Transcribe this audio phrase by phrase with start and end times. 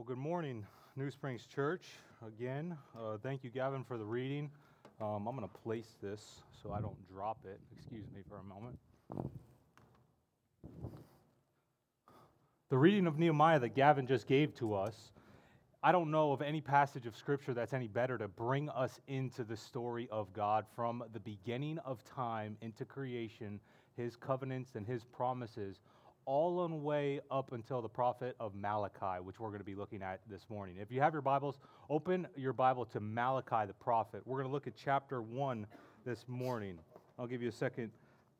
[0.00, 0.64] Well, good morning,
[0.96, 1.84] New Springs Church.
[2.26, 4.48] Again, uh, thank you, Gavin, for the reading.
[4.98, 7.60] Um, I'm going to place this so I don't drop it.
[7.76, 8.78] Excuse me for a moment.
[12.70, 15.12] The reading of Nehemiah that Gavin just gave to us,
[15.82, 19.44] I don't know of any passage of Scripture that's any better to bring us into
[19.44, 23.60] the story of God from the beginning of time into creation,
[23.98, 25.78] His covenants and His promises
[26.30, 29.74] all on the way up until the prophet of Malachi, which we're going to be
[29.74, 30.76] looking at this morning.
[30.80, 34.22] If you have your Bibles, open your Bible to Malachi the prophet.
[34.24, 35.66] We're going to look at chapter 1
[36.06, 36.78] this morning.
[37.18, 37.90] I'll give you a second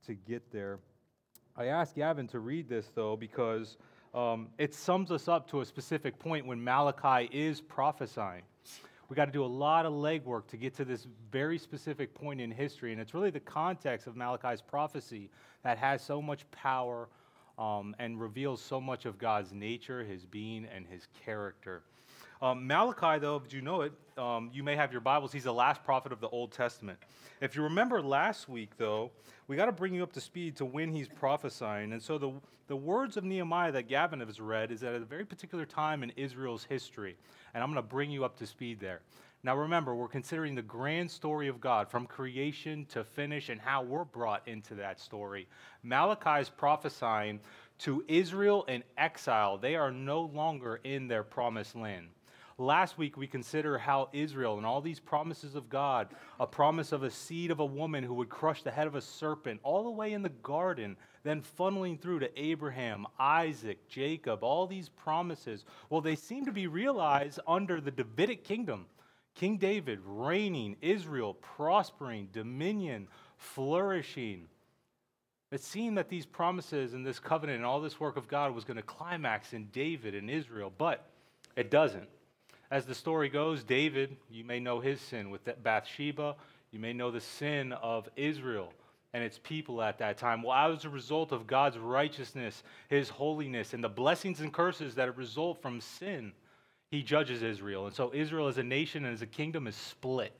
[0.06, 0.78] to get there.
[1.56, 3.76] I asked Gavin to read this, though, because
[4.14, 8.42] um, it sums us up to a specific point when Malachi is prophesying.
[9.08, 12.40] We got to do a lot of legwork to get to this very specific point
[12.40, 15.28] in history, and it's really the context of Malachi's prophecy
[15.64, 17.08] that has so much power
[17.60, 21.82] um, and reveals so much of God's nature, his being, and his character.
[22.42, 25.30] Um, Malachi, though, if you know it, um, you may have your Bibles.
[25.30, 26.98] He's the last prophet of the Old Testament.
[27.42, 29.10] If you remember last week, though,
[29.46, 31.92] we got to bring you up to speed to when he's prophesying.
[31.92, 32.32] And so the,
[32.66, 36.12] the words of Nehemiah that Gavin has read is at a very particular time in
[36.16, 37.14] Israel's history.
[37.52, 39.00] And I'm going to bring you up to speed there.
[39.42, 43.82] Now, remember, we're considering the grand story of God from creation to finish and how
[43.82, 45.48] we're brought into that story.
[45.82, 47.40] Malachi is prophesying
[47.78, 49.56] to Israel in exile.
[49.56, 52.08] They are no longer in their promised land.
[52.58, 57.02] Last week, we consider how Israel and all these promises of God, a promise of
[57.02, 59.90] a seed of a woman who would crush the head of a serpent, all the
[59.90, 65.64] way in the garden, then funneling through to Abraham, Isaac, Jacob, all these promises.
[65.88, 68.84] Well, they seem to be realized under the Davidic kingdom
[69.40, 73.08] King David reigning, Israel prospering, dominion
[73.38, 74.42] flourishing.
[75.50, 78.64] It seemed that these promises and this covenant and all this work of God was
[78.64, 81.06] going to climax in David and Israel, but
[81.56, 82.06] it doesn't.
[82.70, 86.36] As the story goes, David, you may know his sin with Bathsheba,
[86.70, 88.74] you may know the sin of Israel
[89.14, 90.42] and its people at that time.
[90.42, 95.16] Well, as a result of God's righteousness, his holiness, and the blessings and curses that
[95.16, 96.32] result from sin,
[96.90, 97.86] he judges Israel.
[97.86, 100.32] And so Israel as a nation and as a kingdom is split.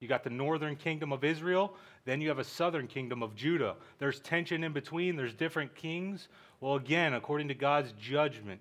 [0.00, 1.74] You got the northern kingdom of Israel,
[2.04, 3.76] then you have a southern kingdom of Judah.
[3.98, 6.28] There's tension in between, there's different kings.
[6.60, 8.60] Well, again, according to God's judgment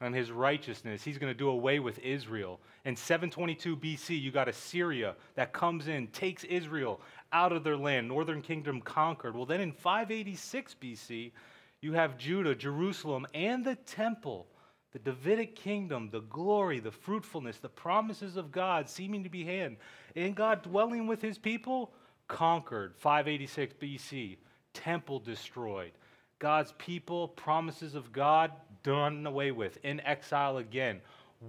[0.00, 2.58] and his righteousness, he's going to do away with Israel.
[2.84, 7.00] In 722 BC, you got Assyria that comes in, takes Israel
[7.32, 9.36] out of their land, northern kingdom conquered.
[9.36, 11.32] Well, then in 586 BC,
[11.82, 14.46] you have Judah, Jerusalem, and the temple
[14.92, 19.76] the Davidic kingdom, the glory, the fruitfulness, the promises of God seeming to be hand,
[20.14, 21.92] and God dwelling with his people,
[22.28, 24.36] conquered 586 BC,
[24.74, 25.92] temple destroyed.
[26.38, 28.52] God's people, promises of God
[28.82, 31.00] done away with, in exile again.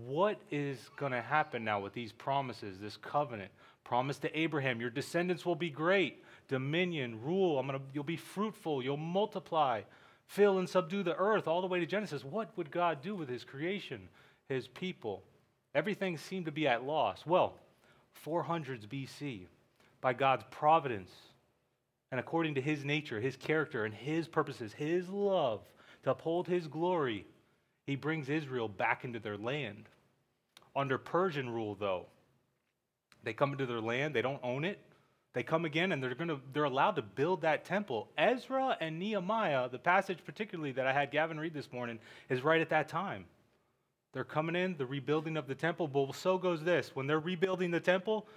[0.05, 3.51] What is going to happen now with these promises, this covenant?
[3.83, 8.81] Promise to Abraham, your descendants will be great, dominion, rule, I'm gonna, you'll be fruitful,
[8.83, 9.81] you'll multiply
[10.27, 12.23] fill and subdue the earth, all the way to Genesis.
[12.23, 14.09] What would God do with his creation,
[14.49, 15.23] his people?
[15.75, 17.25] Everything seemed to be at loss.
[17.25, 17.55] Well,
[18.25, 19.47] 400s BC,
[20.01, 21.11] by God's providence
[22.13, 25.61] and according to his nature, his character, and his purposes, his love
[26.03, 27.25] to uphold his glory,
[27.87, 29.89] he brings Israel back into their land.
[30.75, 32.05] Under Persian rule, though,
[33.23, 34.79] they come into their land, they don't own it,
[35.33, 38.07] they come again and they're going to they're allowed to build that temple.
[38.17, 41.99] Ezra and Nehemiah, the passage particularly that I had Gavin read this morning,
[42.29, 43.25] is right at that time.
[44.13, 45.87] They're coming in, the rebuilding of the temple.
[45.87, 48.27] But so goes this: when they're rebuilding the temple,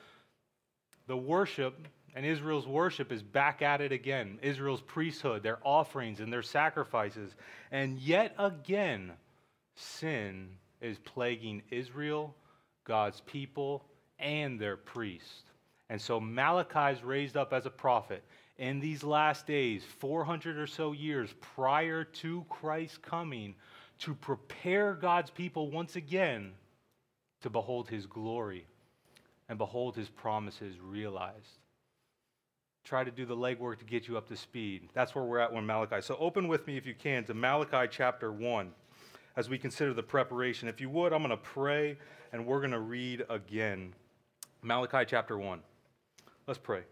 [1.07, 4.39] the worship and Israel's worship is back at it again.
[4.41, 7.35] Israel's priesthood, their offerings and their sacrifices,
[7.71, 9.13] and yet again,
[9.75, 10.49] sin
[10.81, 12.35] is plaguing Israel,
[12.85, 13.85] God's people,
[14.19, 15.43] and their priests.
[15.89, 18.25] And so Malachi is raised up as a prophet
[18.59, 23.55] in these last days, 400 or so years prior to Christ's coming,
[24.01, 26.53] to prepare God's people once again
[27.43, 28.67] to behold his glory
[29.49, 31.61] and behold his promises realized.
[32.85, 34.89] Try to do the legwork to get you up to speed.
[34.95, 36.01] That's where we're at when Malachi.
[36.03, 38.73] So open with me, if you can, to Malachi chapter 1
[39.37, 40.69] as we consider the preparation.
[40.69, 41.99] If you would, I'm going to pray
[42.33, 43.93] and we're going to read again.
[44.63, 45.61] Malachi chapter 1.
[46.47, 46.83] Let's pray.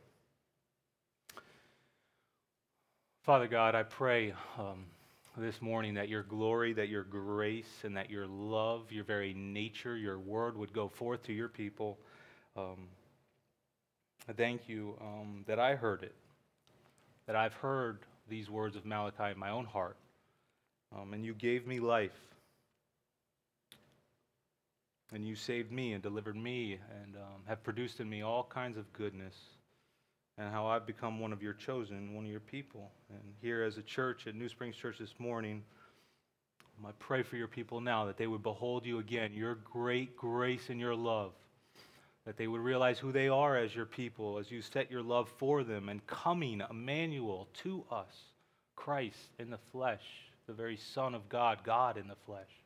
[3.23, 4.87] Father God, I pray um,
[5.37, 9.97] this morning that your glory, that your grace, and that your love, your very nature,
[9.97, 12.01] your word would go forth to your people.
[12.57, 12.89] Um,
[14.29, 16.17] I thank you um, that I heard it,
[17.29, 19.97] that I've heard these words of Malachi in my own heart,
[20.93, 22.34] um, and you gave me life.
[25.15, 28.77] And you saved me and delivered me and um, have produced in me all kinds
[28.77, 29.37] of goodness.
[30.37, 32.91] And how I've become one of your chosen, one of your people.
[33.09, 35.63] And here as a church at New Springs Church this morning,
[36.85, 40.69] I pray for your people now that they would behold you again, your great grace
[40.69, 41.31] and your love,
[42.27, 45.33] that they would realize who they are as your people, as you set your love
[45.39, 48.17] for them, and coming, Emmanuel, to us,
[48.75, 50.03] Christ in the flesh,
[50.49, 52.64] the very Son of God, God in the flesh.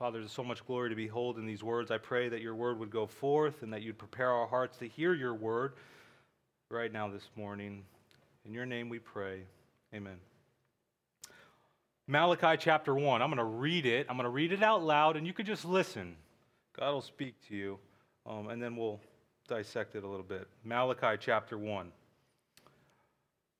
[0.00, 1.90] Father, there's so much glory to behold in these words.
[1.90, 4.88] I pray that your word would go forth and that you'd prepare our hearts to
[4.88, 5.74] hear your word
[6.70, 7.84] right now this morning.
[8.46, 9.42] In your name we pray.
[9.94, 10.16] Amen.
[12.06, 13.20] Malachi chapter 1.
[13.20, 14.06] I'm going to read it.
[14.08, 16.16] I'm going to read it out loud, and you could just listen.
[16.78, 17.78] God will speak to you,
[18.24, 19.00] um, and then we'll
[19.48, 20.48] dissect it a little bit.
[20.64, 21.92] Malachi chapter 1.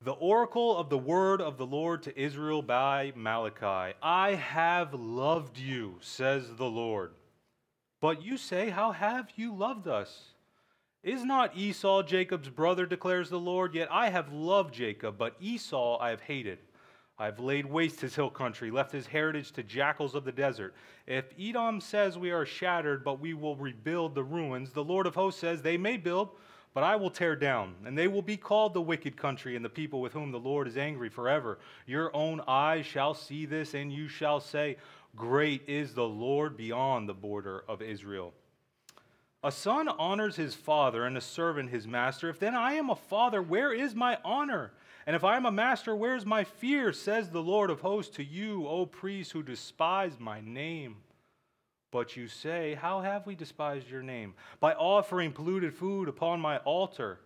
[0.03, 3.95] The oracle of the word of the Lord to Israel by Malachi.
[4.01, 7.11] I have loved you, says the Lord.
[8.01, 10.31] But you say, How have you loved us?
[11.03, 13.75] Is not Esau Jacob's brother, declares the Lord?
[13.75, 16.57] Yet I have loved Jacob, but Esau I have hated.
[17.19, 20.73] I have laid waste his hill country, left his heritage to jackals of the desert.
[21.05, 25.13] If Edom says we are shattered, but we will rebuild the ruins, the Lord of
[25.13, 26.31] hosts says they may build
[26.73, 29.69] but I will tear down, and they will be called the wicked country and the
[29.69, 31.59] people with whom the Lord is angry forever.
[31.85, 34.77] Your own eyes shall see this, and you shall say,
[35.15, 38.33] Great is the Lord beyond the border of Israel.
[39.43, 42.29] A son honors his father, and a servant his master.
[42.29, 44.71] If then I am a father, where is my honor?
[45.05, 46.93] And if I am a master, where is my fear?
[46.93, 50.97] Says the Lord of hosts to you, O priests who despise my name.
[51.91, 54.33] But you say, How have we despised your name?
[54.59, 57.19] By offering polluted food upon my altar.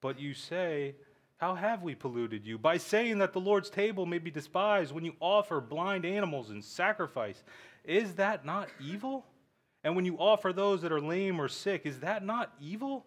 [0.00, 0.96] But you say,
[1.36, 2.58] How have we polluted you?
[2.58, 6.62] By saying that the Lord's table may be despised when you offer blind animals in
[6.62, 7.42] sacrifice.
[7.84, 9.24] Is that not evil?
[9.84, 13.06] And when you offer those that are lame or sick, is that not evil?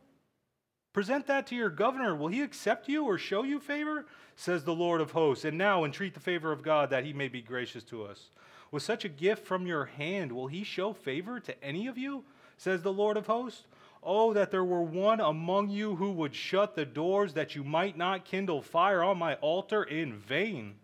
[0.91, 2.15] Present that to your governor.
[2.15, 4.05] Will he accept you or show you favor?
[4.37, 5.43] Says the Lord of hosts.
[5.43, 8.29] And now entreat the favor of God that he may be gracious to us.
[8.71, 12.23] With such a gift from your hand, will he show favor to any of you?
[12.57, 13.65] Says the Lord of hosts.
[14.03, 17.97] Oh, that there were one among you who would shut the doors that you might
[17.97, 20.75] not kindle fire on my altar in vain.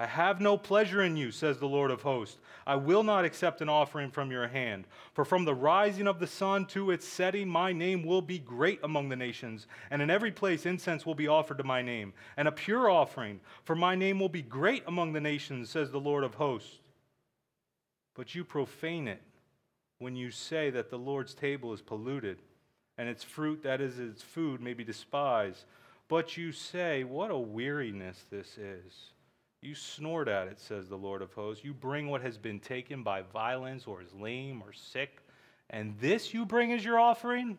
[0.00, 2.38] I have no pleasure in you, says the Lord of hosts.
[2.64, 4.86] I will not accept an offering from your hand.
[5.12, 8.78] For from the rising of the sun to its setting, my name will be great
[8.84, 12.46] among the nations, and in every place incense will be offered to my name, and
[12.46, 16.22] a pure offering, for my name will be great among the nations, says the Lord
[16.22, 16.78] of hosts.
[18.14, 19.22] But you profane it
[19.98, 22.38] when you say that the Lord's table is polluted,
[22.96, 25.64] and its fruit, that is its food, may be despised.
[26.06, 29.10] But you say, What a weariness this is!
[29.60, 31.64] You snort at it, says the Lord of hosts.
[31.64, 35.20] You bring what has been taken by violence or is lame or sick,
[35.70, 37.58] and this you bring as your offering?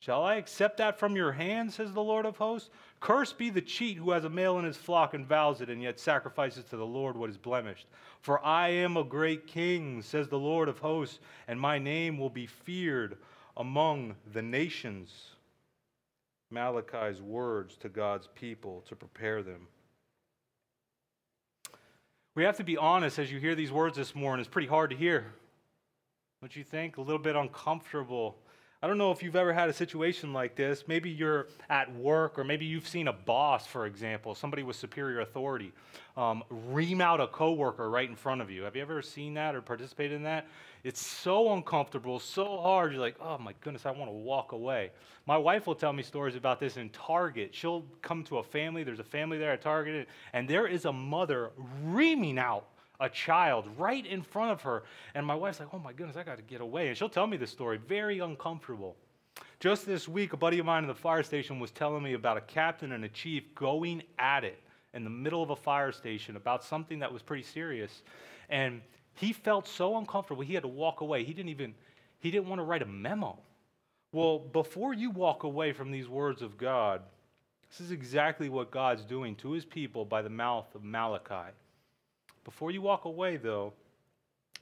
[0.00, 2.70] Shall I accept that from your hand, says the Lord of hosts?
[3.00, 5.82] Cursed be the cheat who has a male in his flock and vows it, and
[5.82, 7.88] yet sacrifices to the Lord what is blemished.
[8.20, 12.30] For I am a great king, says the Lord of hosts, and my name will
[12.30, 13.18] be feared
[13.56, 15.30] among the nations.
[16.52, 19.66] Malachi's words to God's people to prepare them
[22.38, 24.40] we have to be honest as you hear these words this morning.
[24.40, 25.32] It's pretty hard to hear.
[26.40, 26.96] Don't you think?
[26.96, 28.36] A little bit uncomfortable.
[28.80, 30.84] I don't know if you've ever had a situation like this.
[30.86, 35.18] Maybe you're at work, or maybe you've seen a boss, for example, somebody with superior
[35.18, 35.72] authority,
[36.16, 38.62] um, ream out a coworker right in front of you.
[38.62, 40.46] Have you ever seen that or participated in that?
[40.84, 42.92] It's so uncomfortable, so hard.
[42.92, 44.92] You're like, oh my goodness, I want to walk away.
[45.26, 47.52] My wife will tell me stories about this in Target.
[47.52, 50.92] She'll come to a family, there's a family there at Target, and there is a
[50.92, 51.50] mother
[51.82, 52.68] reaming out
[53.00, 54.84] a child right in front of her.
[55.14, 56.88] And my wife's like, oh my goodness, I got to get away.
[56.88, 58.96] And she'll tell me this story, very uncomfortable.
[59.60, 62.36] Just this week, a buddy of mine in the fire station was telling me about
[62.36, 64.60] a captain and a chief going at it
[64.94, 68.02] in the middle of a fire station about something that was pretty serious.
[68.48, 68.80] And
[69.14, 71.24] he felt so uncomfortable, he had to walk away.
[71.24, 71.74] He didn't even,
[72.20, 73.38] he didn't want to write a memo.
[74.12, 77.02] Well, before you walk away from these words of God,
[77.68, 81.52] this is exactly what God's doing to his people by the mouth of Malachi.
[82.48, 83.74] Before you walk away, though,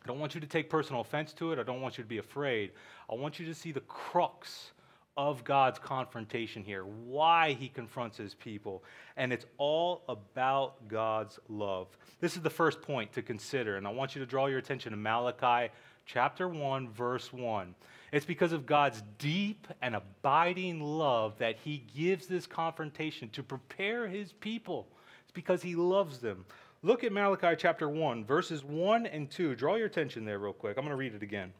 [0.03, 1.61] I don't want you to take personal offense to it.
[1.61, 2.73] I don't want you to be afraid.
[3.09, 4.73] I want you to see the crux
[5.17, 8.83] of God's confrontation here, why he confronts his people.
[9.17, 11.87] And it's all about God's love.
[12.21, 14.91] This is the first point to consider, and I want you to draw your attention
[14.91, 15.73] to Malachi
[16.07, 17.73] chapter 1, verse 1.
[18.11, 24.09] It's because of God's deep and abiding love that he gives this confrontation to prepare
[24.09, 24.89] his people.
[25.27, 26.45] It's because he loves them.
[26.83, 29.57] Look at Malachi chapter 1, verses 1 and 2.
[29.57, 30.79] Draw your attention there, real quick.
[30.79, 31.53] I'm going to read it again.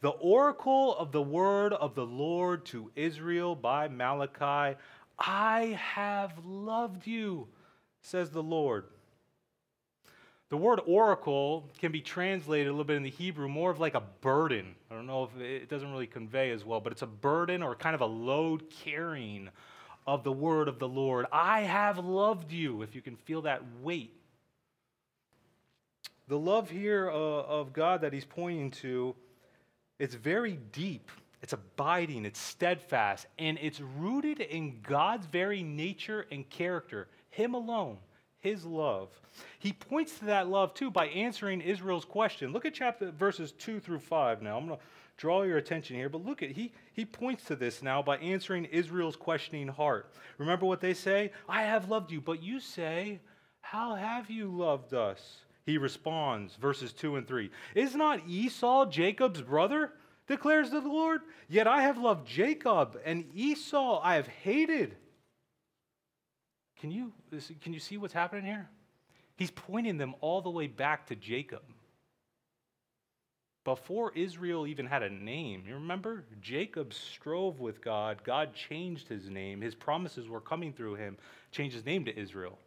[0.00, 4.76] The oracle of the word of the Lord to Israel by Malachi
[5.18, 7.46] I have loved you,
[8.00, 8.86] says the Lord.
[10.50, 13.94] The word oracle can be translated a little bit in the Hebrew more of like
[13.94, 14.74] a burden.
[14.90, 17.74] I don't know if it doesn't really convey as well, but it's a burden or
[17.74, 19.48] kind of a load carrying
[20.06, 21.26] of the word of the Lord.
[21.32, 24.14] I have loved you, if you can feel that weight.
[26.28, 29.14] The love here uh, of God that he's pointing to,
[29.98, 31.10] it's very deep.
[31.44, 37.98] It's abiding, it's steadfast, and it's rooted in God's very nature and character, Him alone,
[38.40, 39.10] His love.
[39.58, 42.50] He points to that love too by answering Israel's question.
[42.54, 44.56] Look at chapter verses 2 through 5 now.
[44.56, 44.84] I'm going to
[45.16, 48.64] draw your attention here, but look at he he points to this now by answering
[48.66, 50.12] Israel's questioning heart.
[50.38, 51.32] Remember what they say?
[51.48, 53.20] I have loved you, but you say,
[53.60, 55.38] how have you loved us?
[55.64, 57.50] He responds, verses 2 and 3.
[57.74, 59.92] Is not Esau Jacob's brother?
[60.26, 61.22] declares the Lord.
[61.48, 64.96] Yet I have loved Jacob, and Esau I have hated.
[66.78, 67.12] Can you,
[67.60, 68.68] can you see what's happening here?
[69.36, 71.62] He's pointing them all the way back to Jacob.
[73.64, 76.24] Before Israel even had a name, you remember?
[76.42, 78.22] Jacob strove with God.
[78.22, 79.62] God changed his name.
[79.62, 81.16] His promises were coming through him,
[81.50, 82.58] changed his name to Israel.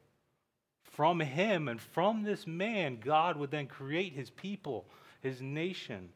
[0.82, 4.86] From him and from this man, God would then create his people,
[5.22, 6.10] his nation.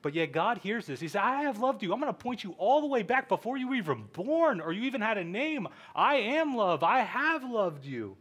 [0.00, 1.00] But yet God hears this.
[1.00, 1.92] He says, I have loved you.
[1.92, 4.72] I'm going to point you all the way back before you were even born or
[4.72, 5.68] you even had a name.
[5.94, 6.82] I am love.
[6.82, 8.16] I have loved you.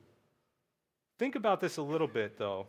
[1.18, 2.68] Think about this a little bit, though.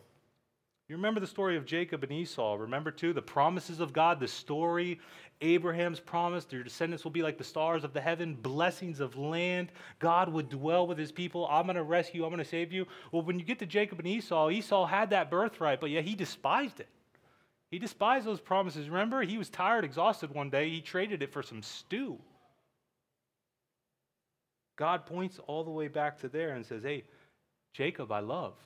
[0.90, 2.56] You remember the story of Jacob and Esau.
[2.56, 4.98] Remember, too, the promises of God, the story,
[5.40, 9.70] Abraham's promise, your descendants will be like the stars of the heaven, blessings of land.
[10.00, 11.46] God would dwell with his people.
[11.46, 12.24] I'm going to rescue.
[12.24, 12.88] I'm going to save you.
[13.12, 16.16] Well, when you get to Jacob and Esau, Esau had that birthright, but yet he
[16.16, 16.88] despised it.
[17.70, 18.88] He despised those promises.
[18.88, 20.70] Remember, he was tired, exhausted one day.
[20.70, 22.18] He traded it for some stew.
[24.74, 27.04] God points all the way back to there and says, Hey,
[27.74, 28.56] Jacob, I loved.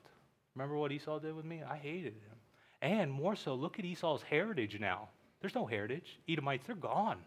[0.55, 1.61] Remember what Esau did with me?
[1.69, 2.37] I hated him.
[2.81, 5.09] And more so, look at Esau's heritage now.
[5.41, 6.19] There's no heritage.
[6.27, 7.19] Edomites, they're gone.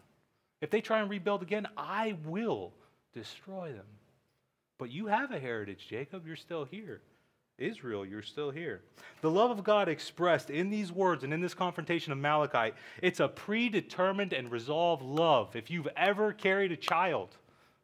[0.61, 2.73] If they try and rebuild again, I will
[3.13, 3.85] destroy them.
[4.77, 6.25] But you have a heritage, Jacob.
[6.25, 7.01] You're still here.
[7.57, 8.81] Israel, you're still here.
[9.21, 13.19] The love of God expressed in these words and in this confrontation of Malachi, it's
[13.19, 15.55] a predetermined and resolved love.
[15.55, 17.35] If you've ever carried a child,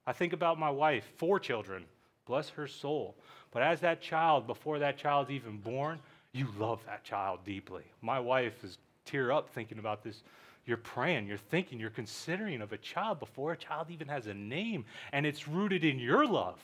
[0.07, 1.83] I think about my wife, four children,
[2.25, 3.15] bless her soul.
[3.51, 5.99] But as that child, before that child's even born,
[6.33, 7.83] you love that child deeply.
[8.01, 10.23] My wife is tear up thinking about this.
[10.65, 14.33] You're praying, you're thinking, you're considering of a child before a child even has a
[14.33, 16.59] name, and it's rooted in your love.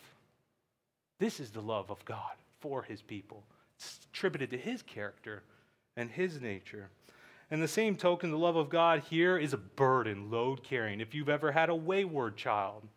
[1.20, 3.44] This is the love of God for his people.
[3.78, 5.44] It's attributed to his character
[5.96, 6.90] and his nature.
[7.52, 11.00] And the same token, the love of God here is a burden, load carrying.
[11.00, 12.88] If you've ever had a wayward child,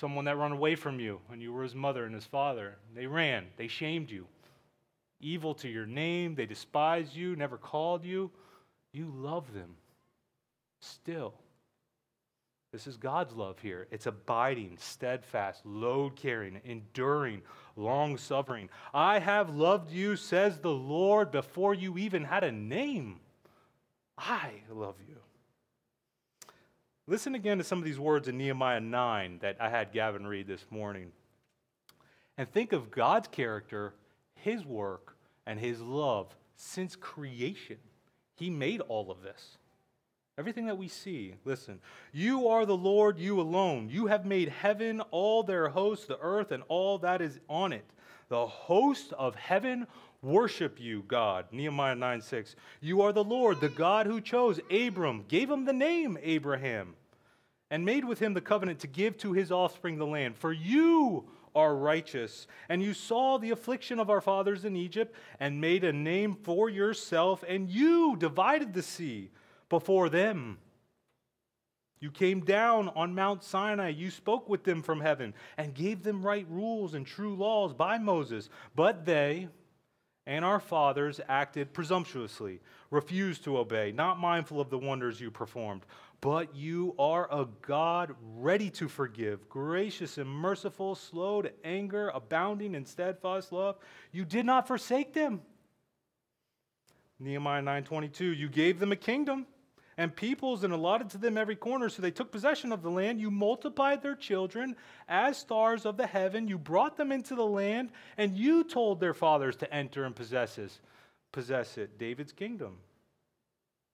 [0.00, 3.06] someone that ran away from you when you were his mother and his father, they
[3.06, 4.26] ran, they shamed you.
[5.20, 8.30] Evil to your name, they despised you, never called you.
[8.94, 9.74] You love them
[10.80, 11.34] still.
[12.72, 13.88] This is God's love here.
[13.90, 17.42] It's abiding, steadfast, load carrying, enduring,
[17.76, 18.70] long suffering.
[18.94, 23.20] I have loved you, says the Lord, before you even had a name.
[24.16, 25.16] I love you.
[27.10, 30.46] Listen again to some of these words in Nehemiah 9 that I had Gavin read
[30.46, 31.10] this morning.
[32.38, 33.94] And think of God's character,
[34.36, 37.78] his work, and his love since creation.
[38.36, 39.58] He made all of this.
[40.38, 41.80] Everything that we see, listen.
[42.12, 43.88] You are the Lord, you alone.
[43.90, 47.90] You have made heaven, all their hosts, the earth, and all that is on it.
[48.28, 49.88] The host of heaven
[50.22, 51.46] worship you, God.
[51.50, 52.54] Nehemiah 9 6.
[52.80, 56.94] You are the Lord, the God who chose Abram, gave him the name Abraham,
[57.70, 60.36] and made with him the covenant to give to his offspring the land.
[60.36, 65.60] For you are righteous, and you saw the affliction of our fathers in Egypt, and
[65.60, 69.30] made a name for yourself, and you divided the sea
[69.68, 70.58] before them.
[72.00, 73.90] You came down on Mount Sinai.
[73.90, 77.98] You spoke with them from heaven and gave them right rules and true laws by
[77.98, 78.48] Moses.
[78.74, 79.48] But they
[80.26, 82.60] and our fathers acted presumptuously,
[82.90, 85.84] refused to obey, not mindful of the wonders you performed.
[86.20, 92.74] But you are a God ready to forgive, gracious and merciful, slow to anger, abounding
[92.74, 93.78] in steadfast love.
[94.12, 95.40] You did not forsake them.
[97.18, 99.46] Nehemiah 9:22 You gave them a kingdom
[99.96, 101.88] and peoples and allotted to them every corner.
[101.88, 103.20] So they took possession of the land.
[103.20, 104.76] You multiplied their children
[105.08, 106.48] as stars of the heaven.
[106.48, 110.58] You brought them into the land, and you told their fathers to enter and possess
[110.58, 110.78] it.
[111.32, 111.98] Possess it.
[111.98, 112.78] David's kingdom.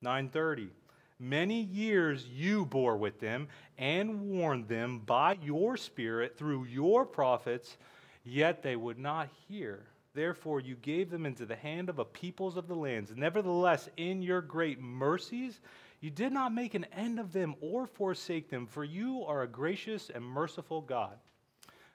[0.02, 0.70] 930.
[1.18, 7.78] Many years you bore with them and warned them by your spirit through your prophets,
[8.24, 9.86] yet they would not hear.
[10.14, 13.12] Therefore, you gave them into the hand of a peoples of the lands.
[13.14, 15.60] Nevertheless, in your great mercies,
[16.00, 19.48] you did not make an end of them or forsake them, for you are a
[19.48, 21.18] gracious and merciful God.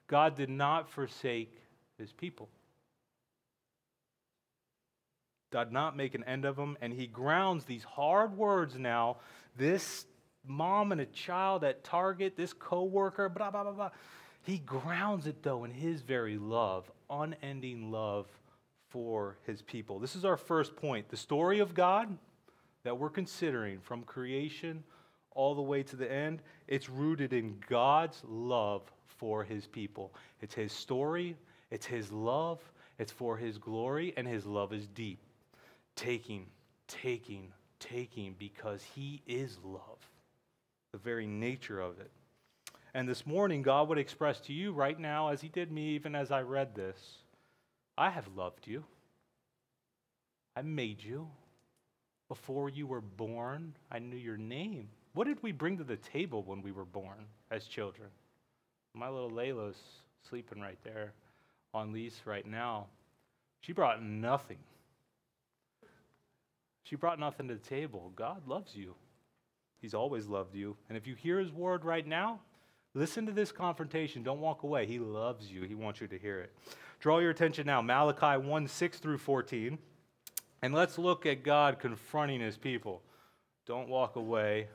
[0.07, 1.61] God did not forsake
[1.97, 2.49] his people.
[5.51, 9.17] Did not make an end of them, and he grounds these hard words now.
[9.57, 10.05] This
[10.47, 13.89] mom and a child at Target, this coworker, blah blah blah blah.
[14.43, 18.27] He grounds it though in his very love, unending love
[18.89, 19.99] for his people.
[19.99, 21.09] This is our first point.
[21.09, 22.17] The story of God
[22.83, 24.83] that we're considering from creation
[25.31, 30.13] all the way to the end, it's rooted in God's love for his people.
[30.41, 31.35] It's his story,
[31.69, 32.59] it's his love,
[32.99, 35.19] it's for his glory, and his love is deep.
[35.95, 36.47] Taking,
[36.87, 40.09] taking, taking, because he is love,
[40.91, 42.11] the very nature of it.
[42.93, 46.13] And this morning, God would express to you right now, as He did me, even
[46.13, 46.97] as I read this
[47.97, 48.83] I have loved you.
[50.55, 51.29] I made you.
[52.27, 54.89] Before you were born, I knew your name.
[55.13, 58.09] What did we bring to the table when we were born as children?
[58.93, 59.77] My little Layla's
[60.29, 61.13] sleeping right there
[61.73, 62.87] on lease right now.
[63.61, 64.57] She brought nothing.
[66.91, 68.11] She brought nothing to the table.
[68.15, 68.93] God loves you.
[69.81, 70.77] He's always loved you.
[70.89, 72.41] And if you hear his word right now,
[72.93, 74.21] Listen to this confrontation.
[74.21, 74.85] Don't walk away.
[74.85, 76.51] He loves you, he wants you to hear it.
[76.99, 79.77] Draw your attention now, Malachi 1 6 through 14.
[80.61, 83.01] And let's look at God confronting his people.
[83.65, 84.67] Don't walk away.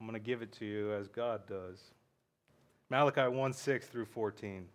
[0.00, 1.78] I'm going to give it to you as God does.
[2.88, 4.66] Malachi 1 6 through 14.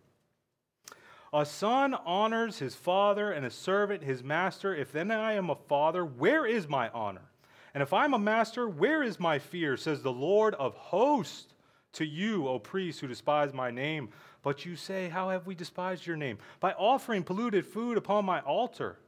[1.36, 4.74] A son honors his father, and a servant his master.
[4.74, 7.28] If then I am a father, where is my honor?
[7.74, 9.76] And if I'm a master, where is my fear?
[9.76, 11.52] Says the Lord of hosts
[11.92, 14.08] to you, O priests who despise my name.
[14.40, 16.38] But you say, How have we despised your name?
[16.58, 18.98] By offering polluted food upon my altar.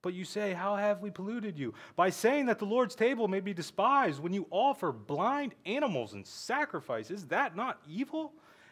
[0.00, 1.74] But you say, How have we polluted you?
[1.96, 6.26] By saying that the Lord's table may be despised when you offer blind animals and
[6.26, 7.10] sacrifice.
[7.10, 8.32] Is that not evil?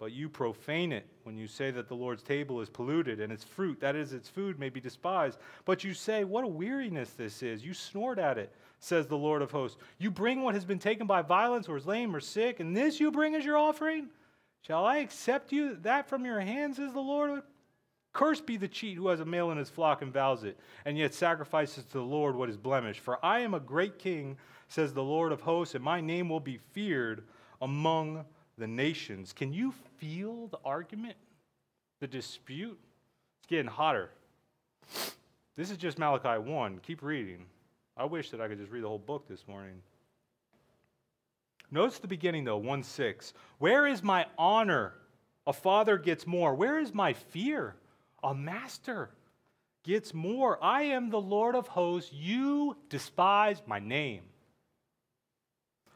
[0.00, 3.44] But you profane it when you say that the Lord's table is polluted and its
[3.44, 5.38] fruit, that is, its food, may be despised.
[5.66, 7.62] But you say, What a weariness this is.
[7.62, 9.76] You snort at it, says the Lord of hosts.
[9.98, 12.98] You bring what has been taken by violence or is lame or sick, and this
[12.98, 14.08] you bring as your offering?
[14.62, 17.42] Shall I accept you that from your hands, says the Lord?
[18.14, 20.96] Cursed be the cheat who has a male in his flock and vows it, and
[20.96, 23.00] yet sacrifices to the Lord what is blemished.
[23.00, 26.40] For I am a great king says the Lord of hosts, and my name will
[26.40, 27.24] be feared
[27.60, 28.24] among
[28.60, 29.32] the nations.
[29.32, 31.16] Can you feel the argument,
[31.98, 32.78] the dispute?
[33.38, 34.10] It's getting hotter.
[35.56, 36.78] This is just Malachi 1.
[36.82, 37.46] Keep reading.
[37.96, 39.82] I wish that I could just read the whole book this morning.
[41.72, 43.32] Notice the beginning, though, 1 6.
[43.58, 44.94] Where is my honor?
[45.46, 46.54] A father gets more.
[46.54, 47.76] Where is my fear?
[48.22, 49.10] A master
[49.84, 50.62] gets more.
[50.62, 52.12] I am the Lord of hosts.
[52.12, 54.22] You despise my name.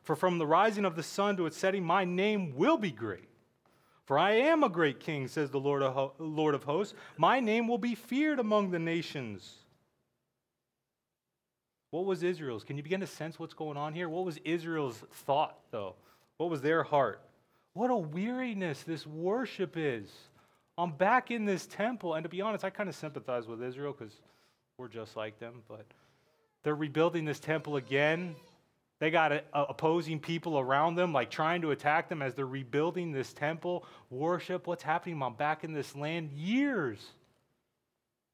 [0.05, 3.29] For from the rising of the sun to its setting, my name will be great.
[4.05, 6.95] For I am a great king, says the Lord of, Lord of hosts.
[7.17, 9.51] My name will be feared among the nations.
[11.90, 12.64] What was Israel's?
[12.64, 14.09] Can you begin to sense what's going on here?
[14.09, 15.95] What was Israel's thought, though?
[16.37, 17.23] What was their heart?
[17.73, 20.11] What a weariness this worship is.
[20.77, 22.14] I'm back in this temple.
[22.14, 24.14] And to be honest, I kind of sympathize with Israel because
[24.77, 25.62] we're just like them.
[25.67, 25.87] But
[26.62, 28.35] they're rebuilding this temple again.
[29.05, 32.47] They got a, a opposing people around them, like trying to attack them as they're
[32.47, 34.67] rebuilding this temple, worship.
[34.67, 35.23] What's happening?
[35.23, 37.05] I'm back in this land years.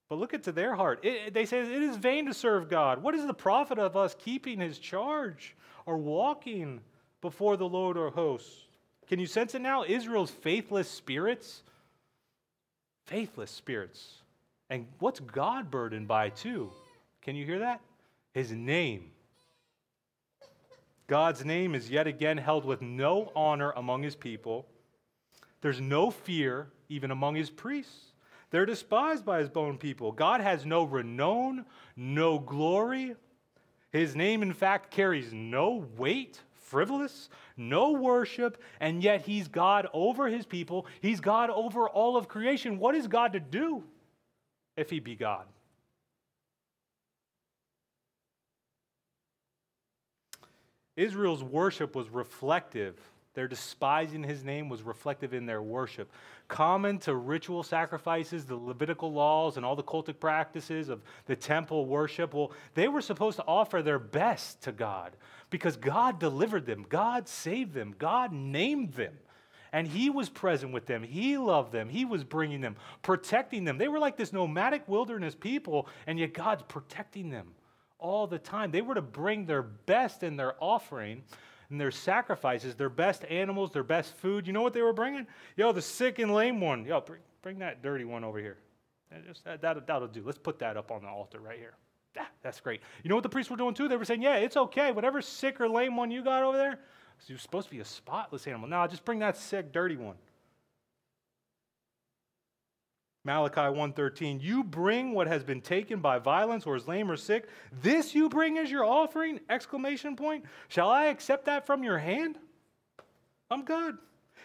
[0.08, 1.04] But look at to their heart.
[1.04, 3.02] It, they say it is vain to serve God.
[3.02, 5.56] What is the profit of us keeping his charge
[5.86, 6.82] or walking
[7.20, 8.66] before the Lord or hosts?
[9.08, 9.82] Can you sense it now?
[9.82, 11.64] Israel's faithless spirits.
[13.06, 14.22] Faithless spirits.
[14.68, 16.70] And what's God burdened by, too?
[17.22, 17.80] Can you hear that?
[18.34, 19.10] His name.
[21.10, 24.68] God's name is yet again held with no honor among his people.
[25.60, 28.12] There's no fear even among his priests.
[28.50, 30.12] They're despised by his bone people.
[30.12, 33.16] God has no renown, no glory.
[33.90, 40.28] His name, in fact, carries no weight, frivolous, no worship, and yet he's God over
[40.28, 40.86] his people.
[41.00, 42.78] He's God over all of creation.
[42.78, 43.82] What is God to do
[44.76, 45.46] if he be God?
[51.00, 52.96] Israel's worship was reflective
[53.34, 56.10] their despising his name was reflective in their worship.
[56.48, 61.86] Common to ritual sacrifices, the Levitical laws, and all the cultic practices of the temple
[61.86, 65.16] worship, well, they were supposed to offer their best to God
[65.48, 69.16] because God delivered them, God saved them, God named them.
[69.72, 71.04] And he was present with them.
[71.04, 71.88] He loved them.
[71.88, 73.78] He was bringing them, protecting them.
[73.78, 77.54] They were like this nomadic wilderness people, and yet God's protecting them
[78.00, 78.70] all the time.
[78.70, 81.22] They were to bring their best in their offering
[81.70, 84.46] and their sacrifices, their best animals, their best food.
[84.46, 85.26] You know what they were bringing?
[85.56, 86.84] Yo, the sick and lame one.
[86.84, 88.58] Yo, bring, bring that dirty one over here.
[89.26, 90.22] Just, that, that, that'll do.
[90.24, 91.74] Let's put that up on the altar right here.
[92.18, 92.80] Ah, that's great.
[93.02, 93.88] You know what the priests were doing too?
[93.88, 94.92] They were saying, yeah, it's okay.
[94.92, 96.80] Whatever sick or lame one you got over there,
[97.26, 98.68] you're supposed to be a spotless animal.
[98.68, 100.16] No, just bring that sick, dirty one.
[103.24, 107.48] Malachi 1:13 You bring what has been taken by violence or is lame or sick.
[107.82, 109.40] This you bring as your offering?
[109.48, 110.44] Exclamation point.
[110.68, 112.38] Shall I accept that from your hand?
[113.50, 113.98] I'm good.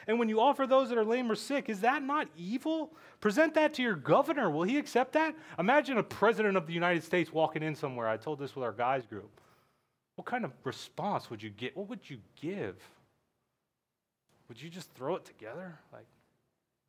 [0.07, 2.93] And when you offer those that are lame or sick is that not evil?
[3.21, 4.49] Present that to your governor.
[4.49, 5.35] Will he accept that?
[5.57, 8.07] Imagine a president of the United States walking in somewhere.
[8.07, 9.39] I told this with our guys group.
[10.15, 11.75] What kind of response would you get?
[11.75, 12.75] What would you give?
[14.47, 15.79] Would you just throw it together?
[15.91, 16.05] Like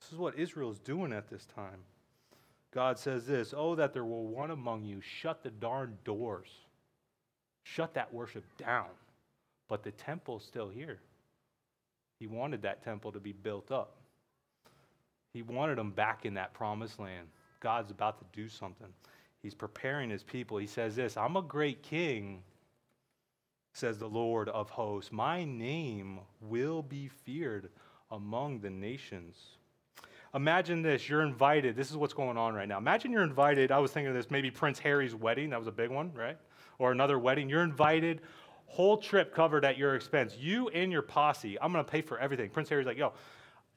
[0.06, 1.80] this is what Israel is doing at this time.
[2.72, 6.48] God says this Oh, that there were one among you, shut the darn doors,
[7.64, 8.86] shut that worship down.
[9.68, 11.00] But the temple's still here.
[12.20, 13.96] He wanted that temple to be built up,
[15.32, 17.26] he wanted them back in that promised land.
[17.58, 18.88] God's about to do something.
[19.42, 20.58] He's preparing his people.
[20.58, 22.44] He says this I'm a great king,
[23.72, 25.10] says the Lord of hosts.
[25.10, 27.70] My name will be feared
[28.12, 29.56] among the nations.
[30.37, 31.77] Imagine this you're invited.
[31.77, 32.77] This is what's going on right now.
[32.77, 33.72] Imagine you're invited.
[33.72, 35.49] I was thinking of this, maybe Prince Harry's wedding.
[35.49, 36.37] That was a big one, right?
[36.79, 37.49] Or another wedding.
[37.49, 38.20] You're invited,
[38.66, 40.37] whole trip covered at your expense.
[40.38, 41.59] You and your posse.
[41.59, 42.51] I'm going to pay for everything.
[42.51, 43.14] Prince Harry's like, yo,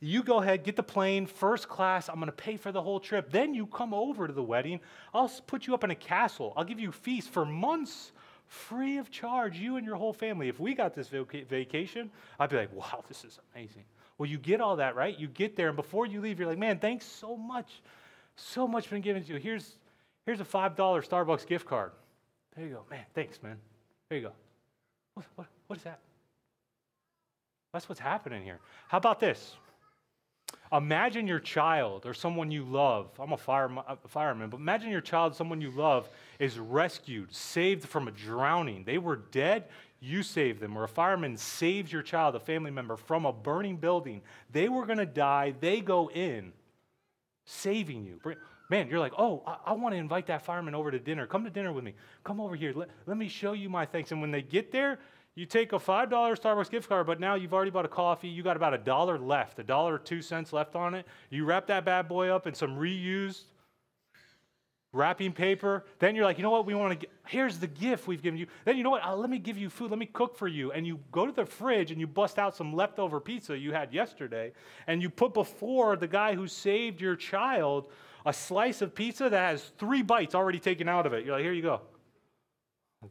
[0.02, 2.10] you go ahead, get the plane, first class.
[2.10, 3.32] I'm going to pay for the whole trip.
[3.32, 4.82] Then you come over to the wedding.
[5.14, 6.52] I'll put you up in a castle.
[6.58, 8.12] I'll give you feast for months
[8.48, 10.50] free of charge, you and your whole family.
[10.50, 13.84] If we got this vacation, I'd be like, wow, this is amazing.
[14.20, 15.18] Well, you get all that, right?
[15.18, 17.82] You get there, and before you leave, you're like, man, thanks so much.
[18.36, 19.40] So much been given to you.
[19.40, 19.76] Here's,
[20.26, 21.92] here's a $5 Starbucks gift card.
[22.56, 22.84] There you go.
[22.92, 23.56] Man, thanks, man.
[24.10, 24.34] There you go.
[25.14, 26.00] What, what, what is that?
[27.72, 28.60] That's what's happening here.
[28.90, 29.56] How about this?
[30.72, 33.10] Imagine your child or someone you love.
[33.20, 37.88] I'm a, fire, a fireman, but imagine your child, someone you love, is rescued, saved
[37.88, 38.84] from a drowning.
[38.84, 39.66] They were dead
[40.00, 43.78] you saved them, or a fireman saves your child, a family member, from a burning
[43.78, 44.22] building.
[44.52, 45.54] They were going to die.
[45.60, 46.54] They go in,
[47.46, 48.20] saving you.
[48.70, 51.28] Man, you're like, oh, I, I want to invite that fireman over to dinner.
[51.28, 51.96] Come to dinner with me.
[52.24, 52.72] Come over here.
[52.74, 54.12] Let, let me show you my thanks.
[54.12, 55.00] And when they get there,
[55.36, 58.28] you take a $5 Starbucks gift card, but now you've already bought a coffee.
[58.28, 61.06] You got about a dollar left, a dollar or two cents left on it.
[61.30, 63.44] You wrap that bad boy up in some reused
[64.92, 65.86] wrapping paper.
[66.00, 66.66] Then you're like, you know what?
[66.66, 68.48] We want to get, here's the gift we've given you.
[68.66, 69.04] Then you know what?
[69.04, 69.92] Uh, let me give you food.
[69.92, 70.72] Let me cook for you.
[70.72, 73.94] And you go to the fridge and you bust out some leftover pizza you had
[73.94, 74.52] yesterday.
[74.88, 77.92] And you put before the guy who saved your child
[78.26, 81.26] a slice of pizza that has three bites already taken out of it.
[81.26, 81.82] You're like, here you go.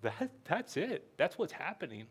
[0.03, 1.09] That, that's it.
[1.17, 2.07] That's what's happening.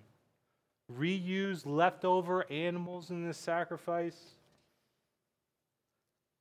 [0.97, 4.17] Reuse leftover animals in this sacrifice.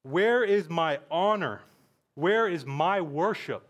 [0.02, 1.62] Where is my honor?
[2.16, 3.62] Where is my worship?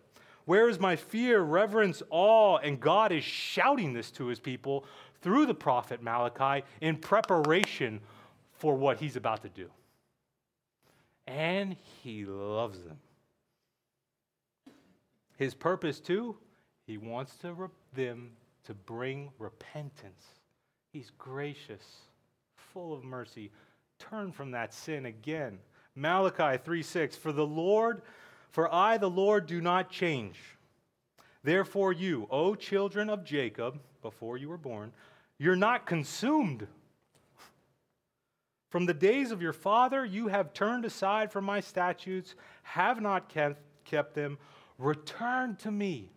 [0.46, 2.58] Where is my fear, reverence, awe?
[2.58, 4.86] And God is shouting this to his people
[5.20, 8.00] through the prophet Malachi in preparation
[8.52, 9.68] for what he's about to do.
[11.26, 12.98] And he loves them.
[15.36, 16.36] His purpose, too,
[16.86, 18.30] he wants to re- them
[18.64, 20.24] to bring repentance.
[20.92, 21.84] He's gracious,
[22.54, 23.50] full of mercy.
[23.98, 25.58] Turn from that sin again.
[25.96, 28.02] Malachi 3 6 For the Lord
[28.50, 30.38] for I, the Lord, do not change.
[31.42, 34.92] Therefore, you, O children of Jacob, before you were born,
[35.38, 36.66] you're not consumed.
[38.70, 43.28] From the days of your father, you have turned aside from my statutes, have not
[43.28, 44.38] kept, them.
[44.78, 46.10] Return to me,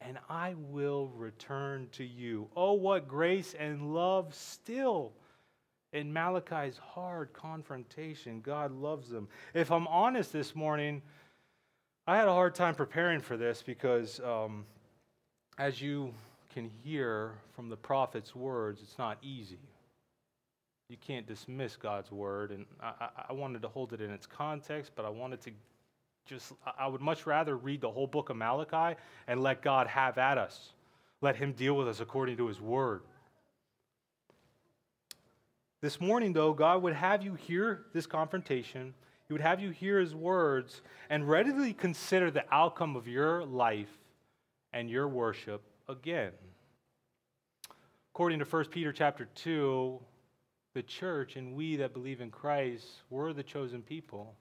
[0.00, 2.48] and I will return to you.
[2.54, 5.12] Oh, what grace and love still
[5.92, 8.40] in Malachi's hard confrontation.
[8.40, 9.28] God loves them.
[9.54, 11.00] If I'm honest this morning,
[12.06, 14.66] I had a hard time preparing for this because, um,
[15.56, 16.12] as you
[16.52, 19.58] can hear from the prophet's words, it's not easy.
[20.90, 24.92] You can't dismiss God's word, and I, I wanted to hold it in its context,
[24.94, 25.50] but I wanted to
[26.26, 30.18] just, I would much rather read the whole book of Malachi and let God have
[30.18, 30.72] at us.
[31.22, 33.00] Let Him deal with us according to His word.
[35.80, 38.92] This morning, though, God would have you hear this confrontation.
[39.26, 43.88] He would have you hear his words and readily consider the outcome of your life
[44.72, 46.32] and your worship again.
[48.12, 49.98] According to 1 Peter chapter 2,
[50.74, 54.34] the church and we that believe in Christ, we're the chosen people.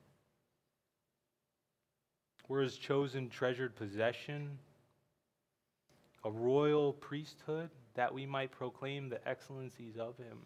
[2.48, 4.60] We're his chosen, treasured possession,
[6.26, 10.39] a royal priesthood, that we might proclaim the excellencies of him.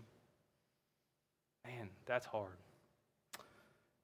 [1.65, 2.57] Man, that's hard.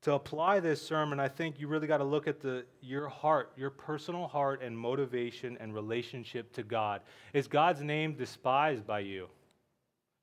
[0.04, 3.54] To apply this sermon, I think you really got to look at the, your heart,
[3.56, 7.02] your personal heart and motivation and relationship to God.
[7.32, 9.30] Is God's name despised by you?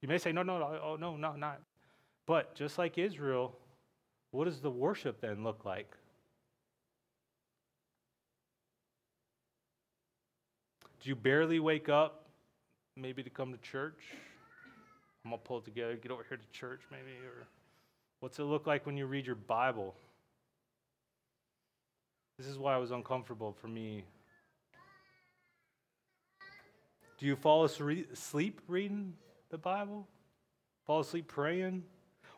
[0.03, 1.61] You may say, no, no, no, oh, no, no, not.
[2.27, 3.57] But just like Israel,
[4.33, 5.97] what does the worship then look like?
[11.01, 12.27] Do you barely wake up
[12.97, 13.99] maybe to come to church?
[15.25, 17.47] I'm gonna pull it together, get over here to church maybe, or
[18.21, 19.95] what's it look like when you read your Bible?
[22.39, 24.05] This is why it was uncomfortable for me.
[27.19, 29.13] Do you fall asleep reading
[29.51, 30.07] the Bible?
[30.87, 31.83] Fall asleep praying?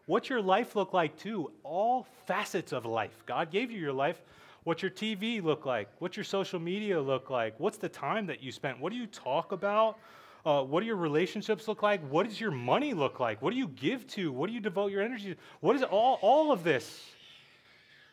[0.06, 1.52] What's your life look like too?
[1.62, 3.22] All facets of life.
[3.26, 4.20] God gave you your life.
[4.64, 5.88] What's your TV look like?
[6.00, 7.58] What's your social media look like?
[7.58, 8.80] What's the time that you spent?
[8.80, 9.98] What do you talk about?
[10.44, 12.00] Uh, what do your relationships look like?
[12.09, 13.40] What does your money look like?
[13.40, 14.33] What do you give to?
[14.33, 15.40] What do you devote your energy to?
[15.61, 17.11] What is all, all of this?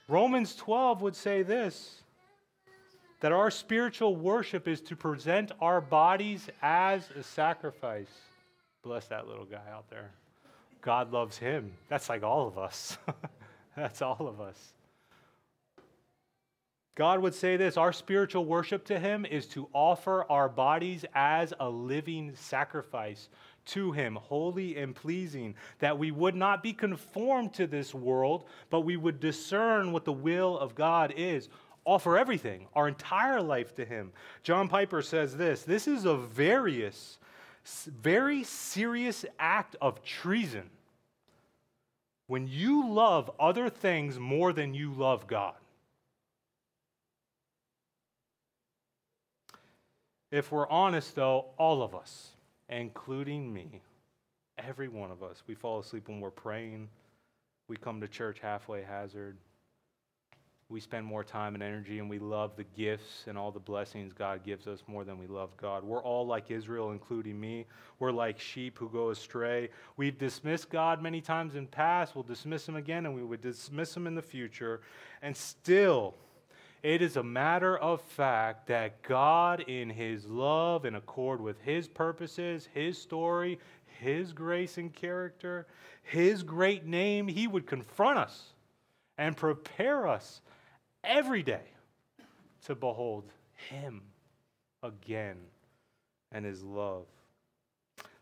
[0.08, 2.02] Romans 12 would say this
[3.22, 8.08] that our spiritual worship is to present our bodies as a sacrifice.
[8.82, 10.12] Bless that little guy out there.
[10.82, 11.74] God loves him.
[11.90, 12.98] That's like all of us.
[13.76, 14.74] That's all of us.
[17.00, 21.54] God would say this our spiritual worship to Him is to offer our bodies as
[21.62, 23.30] a living sacrifice
[23.68, 28.82] to Him, holy and pleasing, that we would not be conformed to this world, but
[28.82, 31.48] we would discern what the will of God is.
[31.86, 34.12] Offer everything, our entire life to Him.
[34.44, 37.18] John Piper says this this is a various,
[37.88, 40.70] very serious act of treason
[42.28, 45.56] when you love other things more than you love God.
[50.32, 52.30] If we're honest, though, all of us,
[52.70, 53.82] including me,
[54.58, 56.90] every one of us, we fall asleep when we're praying.
[57.68, 59.38] We come to church halfway hazard.
[60.70, 64.14] We spend more time and energy and we love the gifts and all the blessings
[64.14, 65.84] God gives us more than we love God.
[65.84, 67.66] We're all like Israel, including me.
[67.98, 69.70] We're like sheep who go astray.
[69.98, 72.14] We've dismissed God many times in past.
[72.14, 74.82] We'll dismiss him again and we would dismiss him in the future.
[75.24, 76.14] And still,
[76.82, 81.88] it is a matter of fact that God, in His love, in accord with His
[81.88, 83.60] purposes, His story,
[84.00, 85.68] His grace and character,
[86.04, 88.54] His great name, He would confront us
[89.18, 90.42] and prepare us
[91.04, 91.64] every day
[92.66, 93.26] to behold
[93.70, 94.02] Him
[94.82, 95.38] again
[96.32, 97.06] and His love.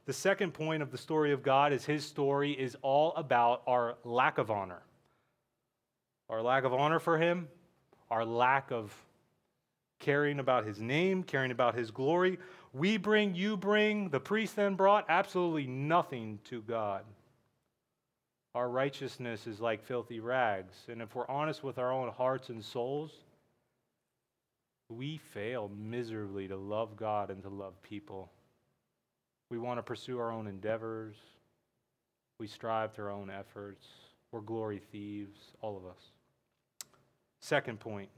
[0.05, 3.97] The second point of the story of God is His story is all about our
[4.03, 4.81] lack of honor.
[6.29, 7.47] Our lack of honor for Him
[8.09, 8.93] our lack of
[9.99, 12.37] caring about his name, caring about his glory.
[12.73, 17.03] We bring, you bring, the priest then brought absolutely nothing to God.
[18.53, 20.75] Our righteousness is like filthy rags.
[20.87, 23.11] And if we're honest with our own hearts and souls,
[24.89, 28.31] we fail miserably to love God and to love people.
[29.49, 31.15] We want to pursue our own endeavors.
[32.39, 33.85] We strive to our own efforts.
[34.31, 36.16] We're glory thieves, all of us.
[37.39, 38.09] Second point.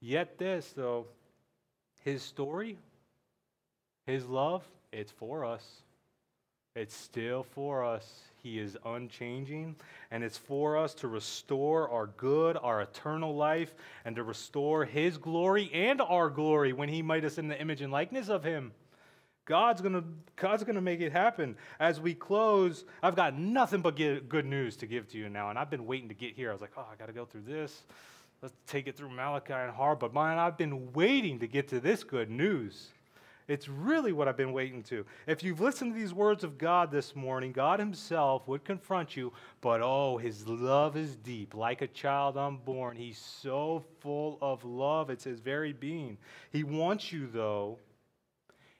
[0.00, 1.06] Yet, this, though,
[2.02, 2.78] his story,
[4.06, 5.82] his love, it's for us.
[6.76, 8.20] It's still for us.
[8.42, 9.76] He is unchanging,
[10.10, 13.74] and it's for us to restore our good, our eternal life,
[14.04, 17.80] and to restore His glory and our glory when He made us in the image
[17.80, 18.72] and likeness of Him.
[19.46, 20.04] God's gonna,
[20.36, 21.56] God's gonna make it happen.
[21.80, 25.58] As we close, I've got nothing but good news to give to you now, and
[25.58, 26.50] I've been waiting to get here.
[26.50, 27.84] I was like, oh, I got to go through this.
[28.42, 29.96] Let's take it through Malachi and Har.
[29.96, 32.90] But man, I've been waiting to get to this good news.
[33.48, 35.06] It's really what I've been waiting to.
[35.28, 39.32] If you've listened to these words of God this morning, God Himself would confront you,
[39.60, 41.54] but oh, His love is deep.
[41.54, 45.10] Like a child unborn, He's so full of love.
[45.10, 46.18] It's His very being.
[46.50, 47.78] He wants you, though,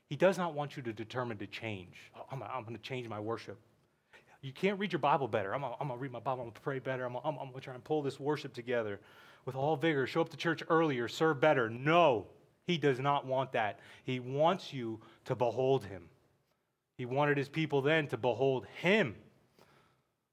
[0.09, 1.97] He does not want you to determine to change.
[2.31, 3.59] I'm, I'm going to change my worship.
[4.41, 5.55] You can't read your Bible better.
[5.55, 6.43] I'm going to read my Bible.
[6.43, 7.05] I'm going to pray better.
[7.05, 9.01] I'm going to try and pull this worship together
[9.45, 10.07] with all vigor.
[10.07, 11.09] Show up to church earlier.
[11.09, 11.69] Serve better.
[11.69, 12.27] No.
[12.65, 13.81] He does not want that.
[14.05, 16.05] He wants you to behold him.
[16.97, 19.17] He wanted his people then to behold him,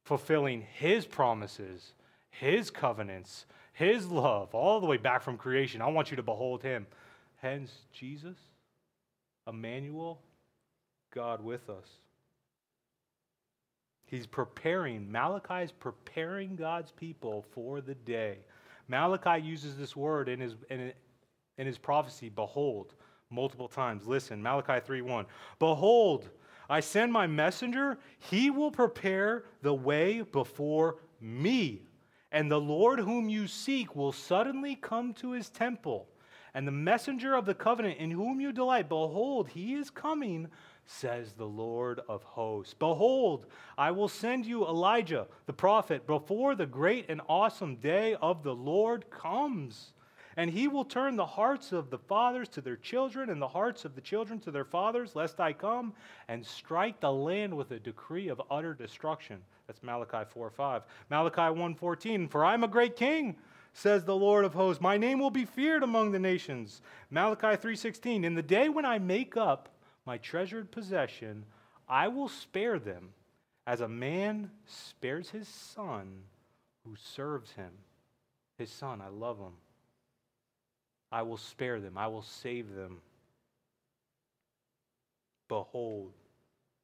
[0.03, 1.93] fulfilling his promises,
[2.29, 5.81] his covenants, his love, all the way back from creation.
[5.81, 6.87] I want you to behold him.
[7.41, 8.37] Hence, Jesus,
[9.47, 10.21] Emmanuel,
[11.13, 11.87] God with us.
[14.05, 18.39] He's preparing, Malachi is preparing God's people for the day.
[18.87, 20.93] Malachi uses this word in his, in,
[21.57, 22.93] in his prophecy, behold,
[23.29, 24.05] multiple times.
[24.05, 25.25] Listen, Malachi 3:1.
[25.59, 26.29] Behold,
[26.69, 31.81] I send my messenger, he will prepare the way before me.
[32.31, 36.07] And the Lord whom you seek will suddenly come to his temple.
[36.53, 40.47] And the messenger of the covenant in whom you delight, behold, he is coming,
[40.85, 42.75] says the Lord of hosts.
[42.75, 48.43] Behold, I will send you Elijah, the prophet, before the great and awesome day of
[48.43, 49.93] the Lord comes.
[50.35, 53.85] And he will turn the hearts of the fathers to their children and the hearts
[53.85, 55.93] of the children to their fathers, lest I come
[56.27, 59.39] and strike the land with a decree of utter destruction.
[59.67, 60.83] That's Malachi 4 5.
[61.09, 63.35] Malachi 1:14, For I am a great king,
[63.73, 64.81] says the Lord of hosts.
[64.81, 66.81] My name will be feared among the nations.
[67.09, 69.69] Malachi 3:16, In the day when I make up
[70.05, 71.45] my treasured possession,
[71.87, 73.13] I will spare them
[73.65, 76.23] as a man spares his son
[76.85, 77.71] who serves him.
[78.57, 79.53] His son, I love him.
[81.11, 82.99] I will spare them, I will save them.
[85.47, 86.11] Behold,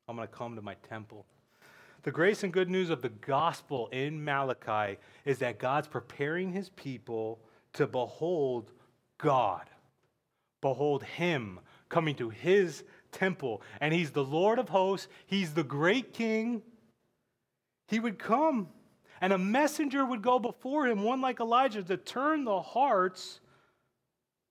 [0.07, 1.25] I'm going to come to my temple.
[2.03, 6.69] The grace and good news of the gospel in Malachi is that God's preparing his
[6.69, 7.39] people
[7.73, 8.71] to behold
[9.17, 9.69] God.
[10.61, 11.59] Behold him
[11.89, 13.61] coming to his temple.
[13.81, 16.61] And he's the Lord of hosts, he's the great king.
[17.87, 18.69] He would come,
[19.19, 23.41] and a messenger would go before him, one like Elijah, to turn the hearts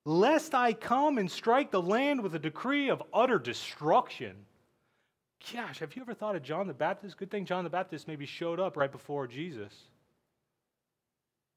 [0.04, 4.37] lest I come and strike the land with a decree of utter destruction.
[5.53, 7.16] Gosh, have you ever thought of John the Baptist?
[7.16, 9.72] Good thing John the Baptist maybe showed up right before Jesus.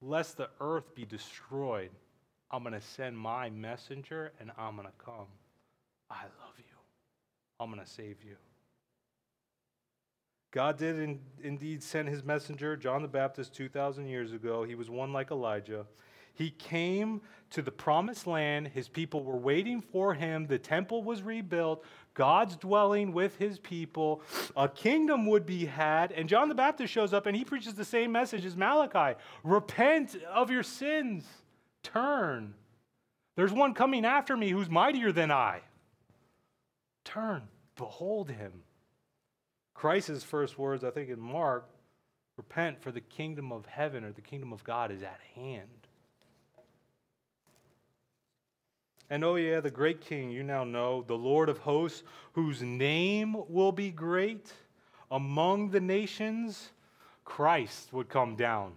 [0.02, 1.92] Lest the earth be destroyed,
[2.50, 5.28] I'm going to send my messenger and I'm going to come.
[6.10, 6.64] I love you.
[7.60, 8.36] I'm going to save you.
[10.52, 14.64] God did in, indeed send his messenger, John the Baptist, 2,000 years ago.
[14.64, 15.86] He was one like Elijah.
[16.34, 18.70] He came to the promised land.
[18.70, 20.48] His people were waiting for him.
[20.48, 21.84] The temple was rebuilt.
[22.14, 24.22] God's dwelling with his people.
[24.56, 26.12] A kingdom would be had.
[26.12, 30.16] And John the Baptist shows up and he preaches the same message as Malachi Repent
[30.34, 31.26] of your sins,
[31.84, 32.54] turn.
[33.36, 35.62] There's one coming after me who's mightier than I.
[37.04, 37.44] Turn,
[37.76, 38.64] behold him.
[39.74, 41.68] Christ's first words, I think in Mark,
[42.38, 45.81] repent for the kingdom of heaven or the kingdom of God is at hand.
[49.12, 53.36] And oh, yeah, the great king you now know, the Lord of hosts, whose name
[53.50, 54.54] will be great
[55.12, 56.70] among the nations,
[57.26, 58.72] Christ would come down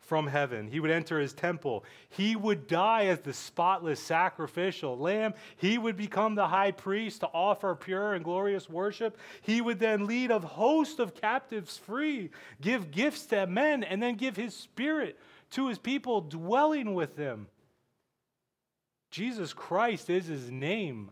[0.00, 0.66] from heaven.
[0.66, 1.84] He would enter his temple.
[2.08, 5.34] He would die as the spotless sacrificial lamb.
[5.58, 9.18] He would become the high priest to offer pure and glorious worship.
[9.42, 12.30] He would then lead a host of captives free,
[12.62, 15.18] give gifts to men, and then give his spirit
[15.50, 17.48] to his people dwelling with them.
[19.10, 21.10] Jesus Christ is his name.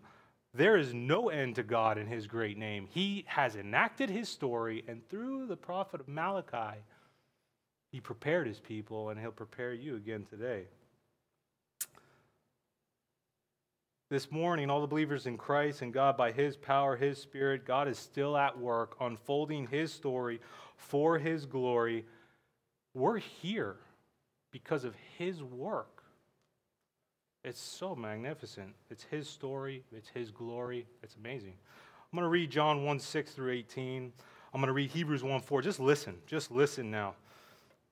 [0.54, 2.87] There is no end to God in his great name.
[2.90, 6.80] He has enacted his story, and through the prophet of Malachi,
[7.90, 10.64] he prepared his people, and he'll prepare you again today.
[14.08, 17.88] This morning, all the believers in Christ and God, by His power, His Spirit, God
[17.88, 20.40] is still at work unfolding His story
[20.77, 22.04] for His glory.
[22.94, 23.75] We're here
[24.52, 25.96] because of His work.
[27.47, 28.75] It's so magnificent.
[28.90, 30.85] It's his story, it's his glory.
[31.05, 31.53] It's amazing.
[31.53, 34.13] I'm going to read John 1 6 through 18.
[34.53, 35.63] I'm going to read Hebrews 1 4.
[35.63, 36.17] Just listen.
[36.27, 37.15] Just listen now.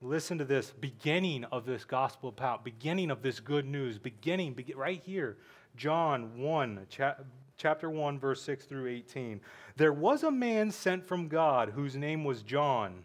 [0.03, 5.01] Listen to this beginning of this gospel power, beginning of this good news, beginning, right
[5.07, 5.37] here.
[5.77, 6.87] John 1,
[7.57, 9.41] chapter 1, verse 6 through 18.
[9.77, 13.05] There was a man sent from God whose name was John.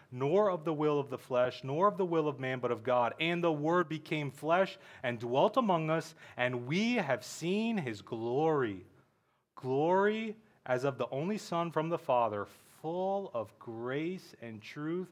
[0.11, 2.83] nor of the will of the flesh, nor of the will of man, but of
[2.83, 3.13] God.
[3.19, 8.85] And the Word became flesh and dwelt among us, and we have seen his glory.
[9.55, 10.35] Glory
[10.65, 12.47] as of the only Son from the Father,
[12.81, 15.11] full of grace and truth.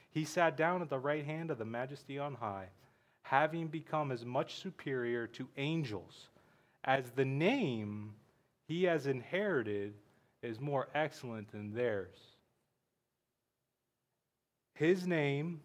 [0.11, 2.67] he sat down at the right hand of the majesty on high,
[3.23, 6.27] having become as much superior to angels
[6.83, 8.13] as the name
[8.67, 9.93] he has inherited
[10.41, 12.17] is more excellent than theirs.
[14.73, 15.61] His name,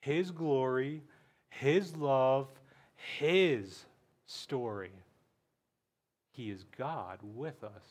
[0.00, 1.02] his glory,
[1.48, 2.48] his love,
[3.18, 3.86] his
[4.26, 4.92] story.
[6.32, 7.84] He is God with us.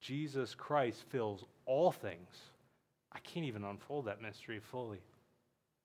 [0.00, 2.51] Jesus Christ fills all things
[3.14, 5.00] I can't even unfold that mystery fully.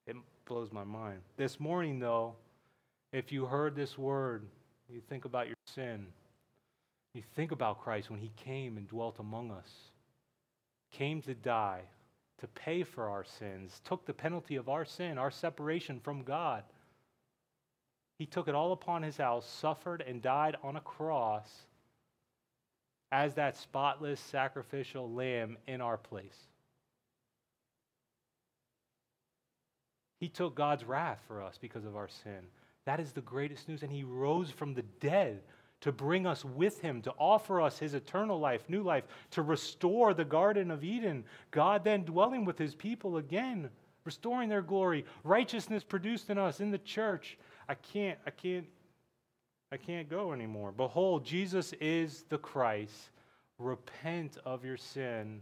[0.05, 0.15] It
[0.45, 1.19] blows my mind.
[1.35, 2.35] This morning, though,
[3.11, 4.45] if you heard this word,
[4.89, 6.07] you think about your sin.
[7.13, 9.69] You think about Christ when he came and dwelt among us,
[10.91, 11.81] came to die,
[12.39, 16.63] to pay for our sins, took the penalty of our sin, our separation from God.
[18.19, 21.49] He took it all upon his house, suffered and died on a cross
[23.11, 26.47] as that spotless sacrificial lamb in our place.
[30.19, 32.41] He took God's wrath for us because of our sin.
[32.85, 33.83] That is the greatest news.
[33.83, 35.41] And He rose from the dead
[35.81, 40.13] to bring us with Him, to offer us His eternal life, new life, to restore
[40.13, 41.23] the Garden of Eden.
[41.51, 43.69] God then dwelling with His people again,
[44.05, 47.37] restoring their glory, righteousness produced in us in the church.
[47.69, 48.65] I can't, I can't,
[49.71, 50.71] I can't go anymore.
[50.71, 53.09] Behold, Jesus is the Christ.
[53.59, 55.41] Repent of your sin,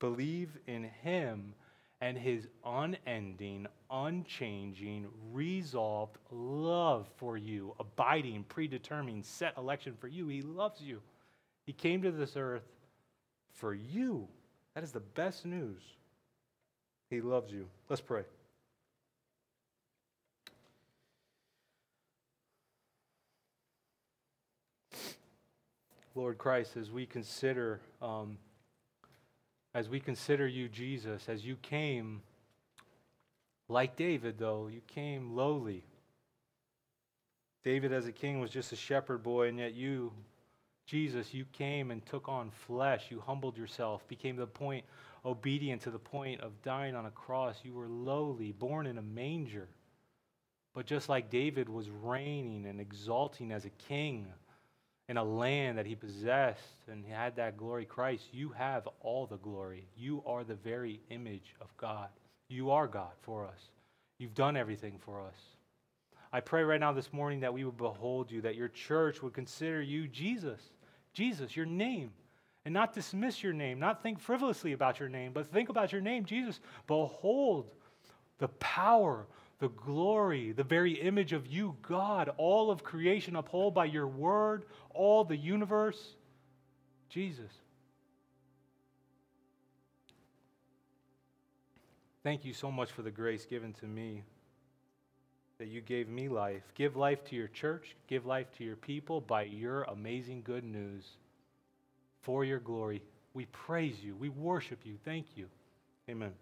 [0.00, 1.54] believe in Him
[2.04, 10.28] and his unending, unchanging, resolved love for you, abiding, predetermined, set election for you.
[10.28, 11.00] He loves you.
[11.64, 12.68] He came to this earth
[13.54, 14.28] for you.
[14.74, 15.80] That is the best news.
[17.08, 17.68] He loves you.
[17.88, 18.24] Let's pray.
[26.14, 28.36] Lord Christ, as we consider um,
[29.74, 32.22] as we consider you, Jesus, as you came,
[33.68, 35.84] like David, though, you came lowly.
[37.64, 40.12] David, as a king, was just a shepherd boy, and yet you,
[40.86, 43.06] Jesus, you came and took on flesh.
[43.10, 44.84] You humbled yourself, became the point,
[45.24, 47.56] obedient to the point of dying on a cross.
[47.64, 49.68] You were lowly, born in a manger.
[50.74, 54.26] But just like David was reigning and exalting as a king,
[55.08, 59.26] in a land that he possessed and he had that glory Christ, you have all
[59.26, 59.86] the glory.
[59.96, 62.08] You are the very image of God.
[62.48, 63.68] You are God for us.
[64.18, 65.36] You've done everything for us.
[66.32, 69.34] I pray right now this morning that we would behold you, that your church would
[69.34, 70.60] consider you Jesus,
[71.12, 72.10] Jesus, your name,
[72.64, 76.00] and not dismiss your name, not think frivolously about your name, but think about your
[76.00, 76.60] name, Jesus.
[76.86, 77.66] Behold
[78.38, 79.26] the power,
[79.64, 84.66] the glory, the very image of you, God, all of creation upheld by your word,
[84.92, 86.16] all the universe,
[87.08, 87.50] Jesus.
[92.22, 94.22] Thank you so much for the grace given to me
[95.56, 96.62] that you gave me life.
[96.74, 101.06] Give life to your church, give life to your people by your amazing good news
[102.20, 103.00] for your glory.
[103.32, 104.14] We praise you.
[104.14, 104.98] We worship you.
[105.06, 105.46] Thank you.
[106.10, 106.32] Amen.